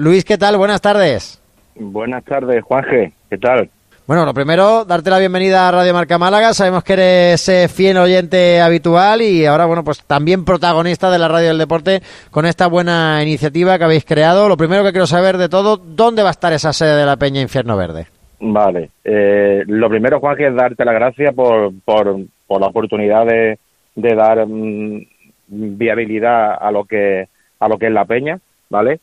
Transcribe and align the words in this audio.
Luis, 0.00 0.24
¿qué 0.24 0.38
tal? 0.38 0.56
Buenas 0.56 0.80
tardes. 0.80 1.42
Buenas 1.74 2.24
tardes, 2.24 2.64
Juanje. 2.64 3.12
¿Qué 3.28 3.36
tal? 3.36 3.68
Bueno, 4.06 4.24
lo 4.24 4.32
primero, 4.32 4.86
darte 4.86 5.10
la 5.10 5.18
bienvenida 5.18 5.68
a 5.68 5.72
Radio 5.72 5.92
Marca 5.92 6.16
Málaga. 6.16 6.54
Sabemos 6.54 6.82
que 6.84 6.94
eres 6.94 7.46
eh, 7.50 7.68
fiel 7.68 7.98
oyente 7.98 8.62
habitual 8.62 9.20
y 9.20 9.44
ahora, 9.44 9.66
bueno, 9.66 9.84
pues 9.84 10.02
también 10.06 10.46
protagonista 10.46 11.10
de 11.10 11.18
la 11.18 11.28
Radio 11.28 11.48
del 11.48 11.58
Deporte 11.58 12.00
con 12.30 12.46
esta 12.46 12.66
buena 12.66 13.22
iniciativa 13.22 13.76
que 13.76 13.84
habéis 13.84 14.06
creado. 14.06 14.48
Lo 14.48 14.56
primero 14.56 14.82
que 14.84 14.92
quiero 14.92 15.06
saber 15.06 15.36
de 15.36 15.50
todo, 15.50 15.76
¿dónde 15.76 16.22
va 16.22 16.28
a 16.28 16.32
estar 16.32 16.54
esa 16.54 16.72
sede 16.72 16.96
de 16.96 17.04
la 17.04 17.18
Peña 17.18 17.42
Infierno 17.42 17.76
Verde? 17.76 18.06
Vale. 18.40 18.88
Eh, 19.04 19.64
lo 19.66 19.90
primero, 19.90 20.18
Juanje, 20.18 20.46
es 20.46 20.54
darte 20.54 20.82
las 20.82 20.94
gracias 20.94 21.34
por, 21.34 21.74
por, 21.84 22.16
por 22.46 22.58
la 22.58 22.68
oportunidad 22.68 23.26
de, 23.26 23.58
de 23.96 24.14
dar 24.14 24.46
mm, 24.46 25.04
viabilidad 25.46 26.56
a 26.58 26.70
lo 26.70 26.86
que 26.86 27.28
a 27.58 27.68
lo 27.68 27.76
que 27.76 27.88
es 27.88 27.92
la 27.92 28.06
Peña, 28.06 28.40
¿vale? 28.70 28.98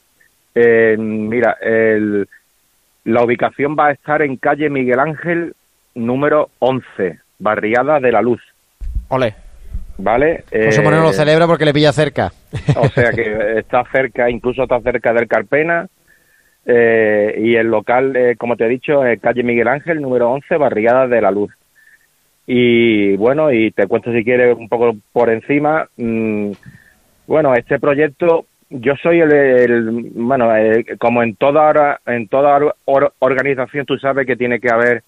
Eh, 0.59 0.95
mira, 0.97 1.57
el 1.61 2.27
la 3.03 3.23
ubicación 3.23 3.75
va 3.77 3.87
a 3.87 3.91
estar 3.91 4.21
en 4.21 4.37
calle 4.37 4.69
Miguel 4.69 4.99
Ángel 4.99 5.53
número 5.93 6.49
11, 6.59 7.19
Barriada 7.39 7.99
de 7.99 8.11
la 8.11 8.21
Luz. 8.21 8.41
Ole. 9.09 9.35
¿Vale? 9.99 10.43
José 10.51 10.81
Moreno 10.81 11.03
lo 11.03 11.13
celebra 11.13 11.47
porque 11.47 11.65
le 11.65 11.73
pilla 11.73 11.93
cerca. 11.93 12.31
O 12.75 12.87
sea 12.89 13.11
que 13.11 13.59
está 13.59 13.83
cerca, 13.91 14.29
incluso 14.29 14.63
está 14.63 14.81
cerca 14.81 15.13
del 15.13 15.27
Carpena. 15.27 15.87
Eh, 16.65 17.39
y 17.39 17.55
el 17.55 17.67
local, 17.67 18.15
eh, 18.15 18.35
como 18.35 18.57
te 18.57 18.65
he 18.65 18.69
dicho, 18.69 19.05
es 19.05 19.21
calle 19.21 19.43
Miguel 19.43 19.69
Ángel 19.69 20.01
número 20.01 20.29
11, 20.31 20.57
Barriada 20.57 21.07
de 21.07 21.21
la 21.21 21.31
Luz. 21.31 21.53
Y 22.45 23.15
bueno, 23.15 23.51
y 23.51 23.71
te 23.71 23.87
cuento 23.87 24.11
si 24.11 24.23
quieres 24.23 24.57
un 24.57 24.67
poco 24.67 24.95
por 25.13 25.29
encima. 25.29 25.87
Mm, 25.97 26.51
bueno, 27.25 27.53
este 27.53 27.79
proyecto 27.79 28.45
yo 28.69 28.95
soy 28.95 29.21
el, 29.21 30.11
bueno, 30.13 30.49
como 30.99 31.23
en 31.23 31.35
toda 31.35 31.99
en 32.05 32.27
toda 32.27 32.73
organización 33.19 33.85
tú 33.85 33.97
sabes 33.97 34.27
que 34.27 34.35
tiene 34.35 34.59
que 34.59 34.69
haber 34.69 35.03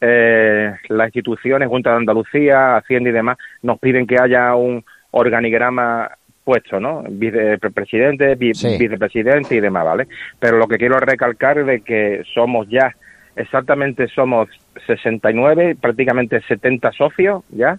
eh, 0.00 0.72
las 0.88 1.06
instituciones, 1.08 1.68
Junta 1.68 1.90
de 1.90 1.96
Andalucía, 1.96 2.76
Hacienda 2.76 3.10
y 3.10 3.12
demás, 3.12 3.36
nos 3.62 3.78
piden 3.78 4.06
que 4.06 4.16
haya 4.20 4.54
un 4.54 4.84
organigrama 5.10 6.10
puesto, 6.44 6.80
¿no? 6.80 7.04
Vicepresidente, 7.08 8.34
vicepresidente 8.34 9.56
y 9.56 9.60
demás, 9.60 9.84
¿vale? 9.84 10.08
Pero 10.38 10.56
lo 10.56 10.66
que 10.66 10.78
quiero 10.78 10.98
recalcar 10.98 11.58
es 11.58 11.66
de 11.66 11.80
que 11.82 12.22
somos 12.32 12.68
ya, 12.68 12.94
exactamente 13.36 14.08
somos 14.08 14.48
69, 14.86 15.76
prácticamente 15.80 16.40
70 16.40 16.92
socios, 16.92 17.44
¿ya? 17.50 17.78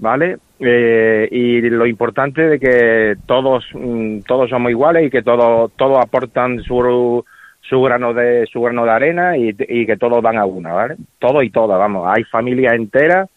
¿Vale? 0.00 0.38
Eh, 0.58 1.28
y 1.30 1.60
lo 1.60 1.86
importante 1.86 2.42
de 2.42 2.58
que 2.58 3.16
todos 3.26 3.66
mm, 3.74 4.20
todos 4.20 4.48
somos 4.48 4.70
iguales 4.70 5.06
y 5.06 5.10
que 5.10 5.22
todos 5.22 5.72
todos 5.76 5.98
aportan 6.02 6.62
su 6.62 7.22
su 7.60 7.82
grano 7.82 8.14
de 8.14 8.46
su 8.46 8.62
grano 8.62 8.84
de 8.84 8.90
arena 8.90 9.36
y, 9.36 9.54
que 9.54 9.96
todos 9.98 10.22
van 10.22 10.38
a 10.38 10.46
una, 10.46 10.72
¿vale? 10.72 10.96
Todo 11.18 11.42
y 11.42 11.50
todas, 11.50 11.78
vamos. 11.78 12.06
Hay 12.08 12.24
familias 12.24 12.74
enteras, 12.74 13.28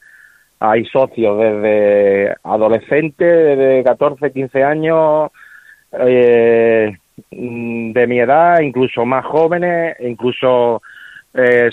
hay 0.60 0.86
socios 0.86 1.38
desde 1.38 2.36
adolescentes, 2.44 3.58
de 3.58 3.84
14, 3.86 4.32
15 4.32 4.64
años, 4.64 5.32
eh, 5.92 6.98
mm, 7.32 7.92
de 7.92 8.08
mi 8.08 8.20
edad, 8.20 8.62
incluso 8.62 9.06
más 9.06 9.26
jóvenes, 9.26 9.98
incluso 10.00 10.82
eh, 11.34 11.70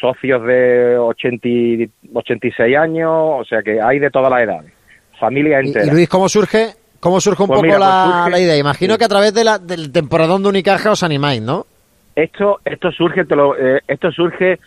socios 0.00 0.42
de 0.44 0.98
80, 0.98 1.92
86 2.14 2.76
años, 2.76 3.10
o 3.12 3.44
sea 3.44 3.62
que 3.62 3.80
hay 3.80 3.98
de 3.98 4.10
todas 4.10 4.30
las 4.30 4.42
edades 4.42 4.76
familia 5.18 5.60
entera. 5.60 5.86
Y, 5.86 5.90
Luis, 5.90 6.08
¿cómo 6.08 6.28
surge, 6.28 6.74
cómo 7.00 7.20
surge 7.20 7.42
un 7.42 7.48
pues 7.48 7.60
poco 7.60 7.68
pues 7.68 7.80
la, 7.80 8.40
idea? 8.40 8.56
Imagino 8.56 8.98
que 8.98 9.04
a 9.04 9.08
través 9.08 9.34
de 9.34 9.44
la, 9.44 9.58
del 9.58 9.92
temporadón 9.92 10.42
de 10.42 10.50
Unicaja 10.50 10.90
os 10.90 11.02
animáis, 11.02 11.42
¿no? 11.42 11.66
Esto, 12.14 12.60
esto 12.64 12.90
surge, 12.92 13.24
te 13.24 13.36
lo, 13.36 13.56
eh, 13.56 13.82
esto 13.86 14.10
surge, 14.10 14.58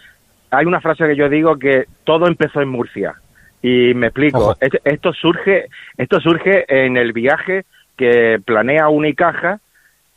hay 0.52 0.66
una 0.66 0.82
frase 0.82 1.08
que 1.08 1.16
yo 1.16 1.30
digo 1.30 1.58
que 1.58 1.86
todo 2.04 2.28
empezó 2.28 2.62
en 2.62 2.70
Murcia. 2.70 3.16
Y 3.62 3.94
me 3.94 4.08
explico, 4.08 4.56
esto 4.86 5.12
surge, 5.14 5.66
esto 5.98 6.20
surge 6.22 6.64
en 6.70 6.96
el 6.96 7.12
viaje 7.12 7.66
que 7.98 8.40
planea 8.46 8.88
Unicaja 8.88 9.60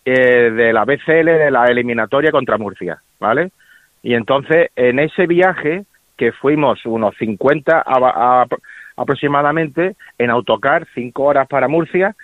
eh, 0.05 0.51
de 0.51 0.73
la 0.73 0.85
BCL 0.85 1.27
de 1.27 1.51
la 1.51 1.67
eliminatoria 1.67 2.31
contra 2.31 2.57
Murcia, 2.57 3.03
¿vale? 3.19 3.51
Y 4.03 4.15
entonces 4.15 4.71
en 4.77 4.99
ese 4.99 5.27
viaje 5.27 5.85
que 6.17 6.33
fuimos 6.33 6.85
unos 6.87 7.17
50 7.17 7.83
a, 7.85 8.47
aproximadamente 8.97 9.97
en 10.19 10.31
autocar, 10.31 10.87
cinco 10.95 11.25
horas 11.25 11.49
para 11.49 11.69
Murcia. 11.69 12.15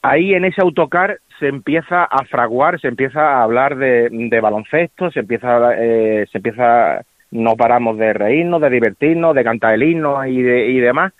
Ahí 0.00 0.34
en 0.34 0.44
ese 0.44 0.62
autocar 0.62 1.18
se 1.38 1.48
empieza 1.48 2.04
a 2.04 2.24
fraguar, 2.24 2.80
se 2.80 2.88
empieza 2.88 3.20
a 3.20 3.42
hablar 3.42 3.76
de, 3.76 4.40
baloncesto, 4.40 5.10
se 5.10 5.20
empieza, 5.20 5.74
eh, 5.76 6.26
se 6.30 6.38
empieza, 6.38 7.02
no 7.30 7.56
paramos 7.56 7.98
de 7.98 8.12
reírnos, 8.12 8.60
de 8.60 8.70
divertirnos, 8.70 9.34
de 9.34 9.44
cantar 9.44 9.74
el 9.74 9.82
himno 9.82 10.24
y, 10.26 10.42
de, 10.42 10.68
y 10.68 10.80
demás. 10.80 11.12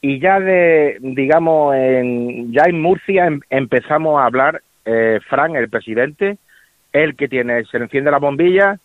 Y 0.00 0.18
ya 0.18 0.40
de, 0.40 0.96
digamos, 1.00 1.74
en, 1.74 2.52
ya 2.52 2.62
en 2.66 2.80
Murcia 2.80 3.26
em, 3.26 3.40
empezamos 3.50 4.20
a 4.20 4.24
hablar, 4.24 4.62
eh, 4.86 5.18
Fran, 5.28 5.56
el 5.56 5.68
presidente, 5.68 6.38
el 6.92 7.16
que 7.16 7.28
tiene, 7.28 7.64
se 7.64 7.76
enciende 7.76 8.10
la 8.10 8.18
bombilla 8.18 8.78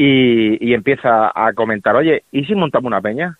y, 0.00 0.64
y 0.64 0.74
empieza 0.74 1.32
a 1.34 1.52
comentar, 1.52 1.96
oye, 1.96 2.22
¿y 2.30 2.44
si 2.44 2.54
montamos 2.54 2.86
una 2.86 3.00
peña? 3.00 3.36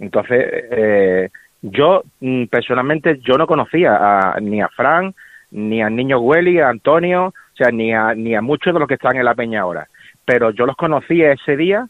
Entonces, 0.00 0.44
eh, 0.72 1.30
yo 1.62 2.02
mm, 2.20 2.46
personalmente 2.46 3.20
yo 3.20 3.38
no 3.38 3.46
conocía 3.46 4.34
ni 4.42 4.60
a 4.60 4.68
Fran, 4.68 5.14
ni 5.52 5.80
al 5.80 5.94
niño 5.94 6.18
Welly, 6.18 6.58
a 6.58 6.68
Antonio, 6.68 7.26
o 7.26 7.56
sea, 7.56 7.70
ni 7.70 7.94
a, 7.94 8.12
ni 8.12 8.34
a 8.34 8.42
muchos 8.42 8.74
de 8.74 8.80
los 8.80 8.88
que 8.88 8.94
están 8.94 9.16
en 9.16 9.24
la 9.24 9.36
peña 9.36 9.60
ahora. 9.60 9.86
Pero 10.24 10.50
yo 10.50 10.66
los 10.66 10.76
conocí 10.76 11.22
ese 11.22 11.56
día 11.56 11.86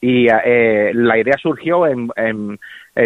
y 0.00 0.28
eh, 0.28 0.92
la 0.94 1.18
idea 1.18 1.34
surgió 1.42 1.88
en, 1.88 2.10
en, 2.14 2.58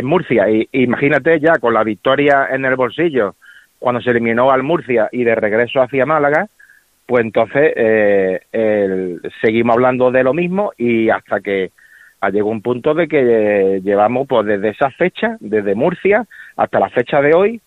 Murcia. 0.05 0.51
Y 0.51 0.69
imagínate 0.73 1.41
ya 1.41 1.59
con 1.59 1.73
la 1.73 1.83
victoria 1.83 2.49
en 2.51 2.67
el 2.67 2.77
bolsillo, 2.77 3.37
cuando 3.79 4.03
se 4.03 4.11
eliminó 4.11 4.51
al 4.51 4.63
Murcia 4.63 5.09
y 5.13 5.25
de 5.25 5.35
regreso 5.35 5.81
hacia 5.81 6.05
Málaga, 6.05 6.49
pues 7.13 7.27
entonces 7.27 7.75
eh, 7.77 9.19
seguimos 9.43 9.75
hablando 9.75 10.11
de 10.11 10.23
lo 10.23 10.33
mismo 10.33 10.73
y 10.79 11.11
hasta 11.11 11.41
que 11.41 11.71
llegó 12.33 12.49
un 12.49 12.63
punto 12.63 12.95
de 12.95 13.07
que 13.07 13.83
llevamos 13.85 14.27
pues 14.27 14.47
desde 14.47 14.71
esa 14.71 14.89
fecha, 14.93 15.37
desde 15.39 15.75
Murcia 15.75 16.25
hasta 16.57 16.81
la 16.81 16.89
fecha 16.89 17.21
de 17.21 17.35
hoy, 17.35 17.61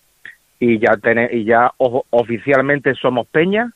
y 0.58 0.80
ya 0.80 0.98
y 1.30 1.44
ya 1.44 1.70
oficialmente 1.78 2.96
somos 2.96 3.28
Peña 3.28 3.70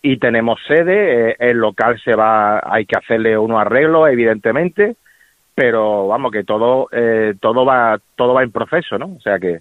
y 0.00 0.16
tenemos 0.16 0.58
sede, 0.66 1.32
eh, 1.32 1.36
el 1.40 1.58
local 1.58 2.00
se 2.02 2.14
va, 2.14 2.62
hay 2.64 2.86
que 2.86 2.96
hacerle 2.96 3.36
unos 3.36 3.60
arreglos 3.60 4.08
evidentemente, 4.08 4.96
pero 5.54 6.08
vamos 6.08 6.32
que 6.32 6.44
todo 6.44 6.88
eh, 6.90 7.34
todo 7.38 7.66
va 7.66 8.00
todo 8.16 8.32
va 8.32 8.44
en 8.44 8.50
proceso, 8.50 8.96
¿no? 8.96 9.14
O 9.14 9.20
sea 9.20 9.38
que 9.38 9.60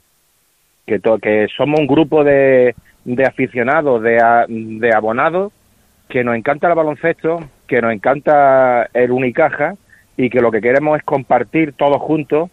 que, 0.86 1.00
que 1.22 1.48
somos 1.56 1.80
un 1.80 1.88
grupo 1.88 2.24
de, 2.24 2.76
de 3.06 3.26
aficionados, 3.26 4.02
de, 4.02 4.18
de 4.48 4.96
abonados 4.96 5.52
que 6.10 6.24
nos 6.24 6.36
encanta 6.36 6.68
el 6.68 6.76
baloncesto, 6.76 7.40
que 7.68 7.82
nos 7.82 7.94
encanta 7.94 8.90
el 8.94 9.12
Unicaja 9.12 9.76
y 10.18 10.30
que 10.30 10.42
lo 10.42 10.52
que 10.52 10.62
queremos 10.62 10.98
es 10.98 11.04
compartir 11.04 11.74
todos 11.74 12.02
juntos 12.02 12.50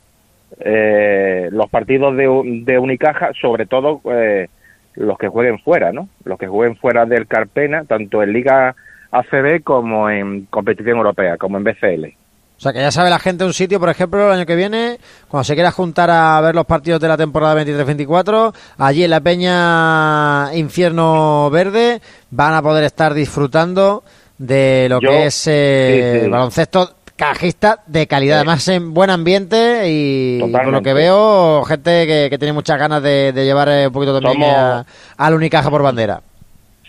eh, 0.61 1.49
los 1.51 1.69
partidos 1.69 2.17
de, 2.17 2.63
de, 2.65 2.79
Unicaja, 2.79 3.33
sobre 3.41 3.67
todo 3.67 4.01
eh, 4.11 4.49
los 4.95 5.19
que 5.19 5.29
jueguen 5.29 5.59
fuera, 5.59 5.93
¿no? 5.93 6.09
Los 6.25 6.39
que 6.39 6.47
jueguen 6.47 6.77
fuera 6.77 7.05
del 7.05 7.27
Carpena, 7.27 7.85
tanto 7.85 8.23
en 8.23 8.33
Liga 8.33 8.75
ACB 9.11 9.63
como 9.63 10.09
en 10.09 10.47
competición 10.47 10.97
europea, 10.97 11.37
como 11.37 11.59
en 11.59 11.65
BCL. 11.65 12.18
O 12.59 12.61
sea, 12.61 12.73
que 12.73 12.81
ya 12.81 12.91
sabe 12.91 13.09
la 13.09 13.21
gente 13.21 13.45
un 13.45 13.53
sitio, 13.53 13.79
por 13.79 13.89
ejemplo, 13.89 14.27
el 14.27 14.33
año 14.37 14.45
que 14.45 14.57
viene, 14.57 14.99
cuando 15.29 15.45
se 15.45 15.55
quiera 15.55 15.71
juntar 15.71 16.11
a 16.11 16.41
ver 16.41 16.57
los 16.57 16.67
partidos 16.67 17.01
de 17.01 17.07
la 17.07 17.17
temporada 17.17 17.63
23-24, 17.63 18.53
allí 18.79 19.05
en 19.05 19.11
la 19.11 19.21
Peña 19.21 20.53
Infierno 20.55 21.51
Verde 21.51 22.01
van 22.33 22.55
a 22.55 22.63
poder 22.63 22.83
estar 22.83 23.15
disfrutando 23.15 24.03
de 24.39 24.89
lo 24.91 24.99
que 24.99 25.27
es 25.27 25.47
eh, 25.47 26.27
baloncesto 26.29 26.95
cajista 27.15 27.81
de 27.87 28.09
calidad, 28.09 28.39
además 28.39 28.67
en 28.67 28.93
buen 28.93 29.11
ambiente 29.11 29.83
y 29.87 30.41
por 30.41 30.67
lo 30.67 30.83
que 30.83 30.95
veo, 30.95 31.63
gente 31.63 32.29
que, 32.29 32.39
tiene 32.39 32.53
muchas 32.53 32.77
ganas 32.77 33.01
de, 33.05 33.33
llevar 33.35 33.69
eh, 33.69 33.87
un 33.87 33.93
poquito 33.93 34.21
también 34.21 34.51
a, 34.51 34.85
al 35.17 35.35
Unicaja 35.35 35.71
por 35.71 35.83
bandera. 35.85 36.23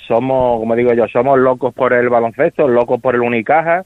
Somos, 0.07 0.59
como 0.61 0.75
digo 0.75 0.93
yo, 0.93 1.05
somos 1.13 1.37
locos 1.37 1.75
por 1.75 1.93
el 1.93 2.09
baloncesto, 2.09 2.67
locos 2.67 2.99
por 2.99 3.13
el 3.13 3.21
Unicaja, 3.21 3.83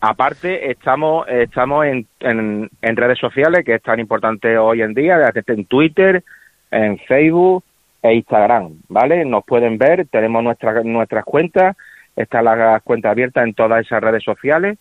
Aparte, 0.00 0.70
estamos, 0.70 1.26
estamos 1.28 1.86
en, 1.86 2.06
en, 2.20 2.96
redes 2.96 3.18
sociales, 3.18 3.64
que 3.64 3.74
es 3.74 3.82
tan 3.82 3.98
importante 3.98 4.58
hoy 4.58 4.82
en 4.82 4.92
día, 4.94 5.32
en 5.34 5.64
Twitter, 5.64 6.22
en 6.70 6.98
Facebook 6.98 7.64
e 8.02 8.14
Instagram, 8.14 8.74
¿vale? 8.88 9.24
Nos 9.24 9.44
pueden 9.44 9.78
ver, 9.78 10.06
tenemos 10.08 10.44
nuestras 10.44 10.84
nuestras 10.84 11.24
cuentas, 11.24 11.76
están 12.14 12.44
las 12.44 12.82
cuentas 12.82 13.10
abiertas 13.10 13.44
en 13.44 13.54
todas 13.54 13.84
esas 13.84 14.02
redes 14.02 14.22
sociales 14.22 14.78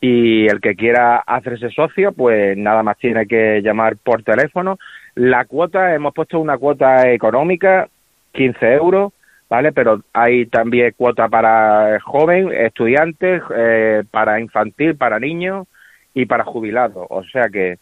y 0.00 0.46
el 0.46 0.60
que 0.60 0.74
quiera 0.74 1.18
hacerse 1.18 1.70
socio, 1.70 2.12
pues 2.12 2.56
nada 2.56 2.82
más 2.82 2.98
tiene 2.98 3.26
que 3.26 3.60
llamar 3.62 3.96
por 3.96 4.22
teléfono. 4.22 4.78
La 5.14 5.44
cuota, 5.44 5.94
hemos 5.94 6.14
puesto 6.14 6.38
una 6.38 6.58
cuota 6.58 7.10
económica, 7.10 7.88
15 8.32 8.74
euros, 8.74 9.12
¿vale? 9.48 9.72
Pero 9.72 10.02
hay 10.12 10.46
también 10.46 10.94
cuota 10.96 11.28
para 11.28 12.00
joven, 12.00 12.52
estudiantes, 12.52 13.42
eh, 13.54 14.02
para 14.10 14.40
infantil, 14.40 14.96
para 14.96 15.18
niños 15.20 15.66
y 16.14 16.26
para 16.26 16.44
jubilados. 16.44 17.06
O 17.10 17.22
sea 17.24 17.48
que, 17.52 17.78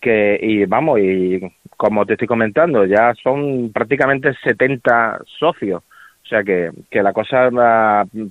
que, 0.00 0.38
y 0.40 0.64
vamos, 0.64 1.00
y 1.00 1.40
como 1.76 2.06
te 2.06 2.14
estoy 2.14 2.28
comentando, 2.28 2.84
ya 2.86 3.14
son 3.22 3.70
prácticamente 3.72 4.32
70 4.42 5.20
socios. 5.38 5.82
O 6.22 6.26
sea 6.26 6.42
que, 6.42 6.70
que 6.90 7.02
la 7.02 7.12
cosa 7.12 7.50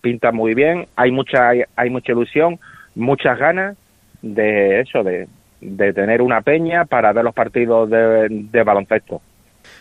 pinta 0.01 0.31
muy 0.31 0.55
bien, 0.55 0.87
hay 0.95 1.11
mucha, 1.11 1.51
hay, 1.75 1.89
mucha 1.91 2.11
ilusión, 2.11 2.59
muchas 2.95 3.37
ganas 3.37 3.77
de 4.23 4.79
eso, 4.79 5.03
de, 5.03 5.27
de 5.61 5.93
tener 5.93 6.23
una 6.23 6.41
peña 6.41 6.85
para 6.85 7.13
ver 7.13 7.23
los 7.23 7.35
partidos 7.35 7.89
de 7.89 8.63
baloncesto. 8.63 9.21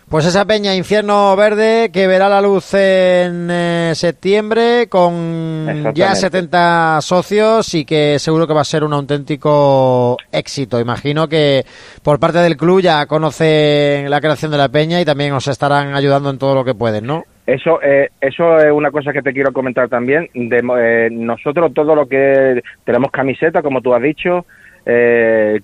Pues 0.08 0.26
esa 0.26 0.44
peña 0.44 0.75
Infierno 0.75 1.34
Verde 1.37 1.90
que 1.90 2.06
verá 2.06 2.28
la 2.28 2.43
luz 2.43 2.75
en 2.75 3.49
eh, 3.50 3.93
septiembre 3.94 4.87
con 4.88 5.94
ya 5.94 6.14
70 6.14 7.00
socios 7.00 7.75
y 7.75 7.87
que 7.87 8.19
seguro 8.19 8.46
que 8.46 8.52
va 8.52 8.60
a 8.60 8.64
ser 8.64 8.84
un 8.84 8.93
auténtico 8.93 10.19
éxito. 10.31 10.78
Imagino 10.81 11.28
que 11.28 11.64
por 12.02 12.20
parte 12.20 12.38
del 12.38 12.58
club 12.58 12.82
ya 12.82 13.06
conocen 13.06 14.10
la 14.10 14.20
creación 14.20 14.50
de 14.50 14.58
la 14.58 14.69
peña 14.69 15.00
y 15.00 15.04
también 15.06 15.32
os 15.32 15.49
estarán 15.49 15.94
ayudando 15.94 16.28
en 16.28 16.38
todo 16.38 16.55
lo 16.55 16.64
que 16.64 16.75
pueden, 16.75 17.06
¿no? 17.06 17.25
Eso, 17.46 17.82
eh, 17.82 18.10
eso 18.20 18.58
es 18.58 18.70
una 18.70 18.90
cosa 18.90 19.12
que 19.12 19.22
te 19.22 19.32
quiero 19.32 19.52
comentar 19.52 19.88
también. 19.88 20.28
De, 20.34 20.62
eh, 20.78 21.08
nosotros 21.10 21.72
todo 21.72 21.94
lo 21.94 22.06
que 22.06 22.60
tenemos 22.84 23.10
camiseta, 23.10 23.62
como 23.62 23.81
tú 23.81 23.94
has 23.94 24.02
dicho, 24.02 24.44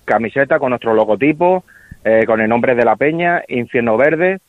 camiseta 0.05 0.59
con 0.59 0.69
nuestro 0.69 0.93
logotipo, 0.93 1.65
eh, 2.03 2.25
con 2.25 2.41
el 2.41 2.49
nombre 2.49 2.75
de 2.75 2.85
la 2.85 2.95
peña, 2.95 3.43
Infierno 3.47 3.97
Verde. 3.97 4.39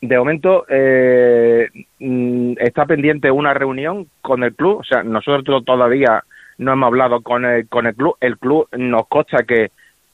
De 0.00 0.18
momento 0.18 0.64
eh, 0.68 1.68
mm, 1.98 2.52
está 2.58 2.86
pendiente 2.86 3.30
una 3.30 3.54
reunión 3.54 4.06
con 4.20 4.44
el 4.44 4.54
club, 4.54 4.78
o 4.78 4.84
sea, 4.84 5.02
nosotros 5.02 5.64
todavía 5.64 6.22
no 6.58 6.72
hemos 6.72 6.86
hablado 6.86 7.20
con 7.22 7.44
el, 7.44 7.68
con 7.68 7.86
el 7.86 7.94
club, 7.94 8.16
el 8.20 8.38
club 8.38 8.68
nos 8.76 9.08
consta 9.08 9.44
que, 9.44 9.70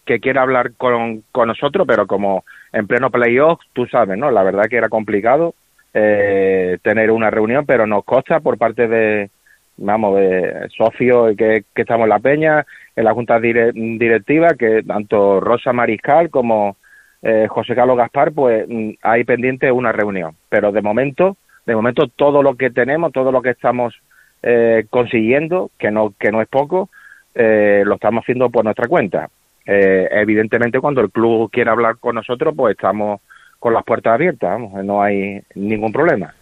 que 0.06 0.20
quiere 0.20 0.38
hablar 0.38 0.72
con, 0.76 1.22
con 1.32 1.48
nosotros, 1.48 1.86
pero 1.86 2.06
como 2.06 2.44
en 2.72 2.86
pleno 2.86 3.10
playoff, 3.10 3.60
tú 3.72 3.86
sabes, 3.86 4.16
¿no? 4.16 4.30
La 4.30 4.42
verdad 4.42 4.66
que 4.68 4.76
era 4.76 4.88
complicado 4.88 5.54
eh, 5.92 6.78
tener 6.82 7.10
una 7.10 7.30
reunión, 7.30 7.64
pero 7.66 7.86
nos 7.86 8.04
consta 8.04 8.40
por 8.40 8.58
parte 8.58 8.88
de, 8.88 9.30
vamos, 9.76 10.16
de 10.18 10.68
socios 10.76 11.36
que, 11.36 11.64
que 11.74 11.82
estamos 11.82 12.04
en 12.04 12.10
la 12.10 12.18
peña, 12.18 12.66
en 12.96 13.04
la 13.04 13.14
junta 13.14 13.38
directiva, 13.40 14.54
que 14.58 14.82
tanto 14.82 15.40
Rosa 15.40 15.72
Mariscal 15.72 16.30
como 16.30 16.76
eh, 17.26 17.46
José 17.48 17.74
Carlos 17.74 17.96
Gaspar, 17.96 18.32
pues 18.32 18.66
mm, 18.68 18.90
hay 19.02 19.24
pendiente 19.24 19.72
una 19.72 19.92
reunión. 19.92 20.36
Pero 20.50 20.72
de 20.72 20.82
momento, 20.82 21.38
de 21.64 21.74
momento 21.74 22.06
todo 22.08 22.42
lo 22.42 22.56
que 22.56 22.70
tenemos, 22.70 23.12
todo 23.12 23.32
lo 23.32 23.40
que 23.40 23.50
estamos 23.50 23.94
eh, 24.42 24.84
consiguiendo, 24.90 25.70
que 25.78 25.90
no, 25.90 26.12
que 26.20 26.30
no 26.30 26.42
es 26.42 26.48
poco, 26.48 26.90
eh, 27.34 27.82
lo 27.86 27.94
estamos 27.94 28.22
haciendo 28.22 28.50
por 28.50 28.64
nuestra 28.64 28.88
cuenta. 28.88 29.30
evidentemente, 29.66 30.80
cuando 30.80 31.00
el 31.00 31.10
club 31.10 31.50
quiera 31.50 31.72
hablar 31.72 31.96
con 31.96 32.14
nosotros, 32.16 32.52
pues 32.54 32.72
estamos 32.72 33.22
con 33.58 33.72
las 33.72 33.84
puertas 33.84 34.12
abiertas, 34.12 34.50
vamos, 34.50 34.84
no 34.84 35.02
hay 35.02 35.40
ningún 35.54 35.90
problema. 35.90 36.34